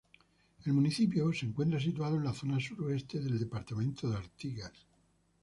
[0.65, 4.71] El municipio se encuentra situado en la zona suroeste del departamento de Artigas.